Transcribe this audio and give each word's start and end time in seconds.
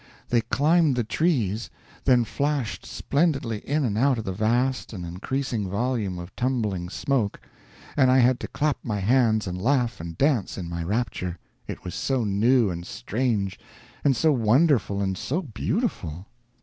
They 0.29 0.41
climbed 0.41 0.95
the 0.95 1.03
trees, 1.03 1.69
then 2.05 2.23
flashed 2.25 2.87
splendidly 2.87 3.59
in 3.59 3.85
and 3.85 3.99
out 3.99 4.17
of 4.17 4.23
the 4.23 4.31
vast 4.33 4.93
and 4.93 5.05
increasing 5.05 5.69
volume 5.69 6.17
of 6.17 6.35
tumbling 6.35 6.89
smoke, 6.89 7.39
and 7.95 8.09
I 8.09 8.17
had 8.17 8.39
to 8.39 8.47
clap 8.47 8.77
my 8.81 8.97
hands 8.97 9.45
and 9.45 9.61
laugh 9.61 10.01
and 10.01 10.17
dance 10.17 10.57
in 10.57 10.67
my 10.67 10.81
rapture, 10.81 11.37
it 11.67 11.83
was 11.83 11.93
so 11.93 12.23
new 12.23 12.71
and 12.71 12.83
strange 12.83 13.59
and 14.03 14.15
so 14.15 14.31
wonderful 14.31 15.03
and 15.03 15.15
so 15.15 15.43
beautiful! 15.43 16.25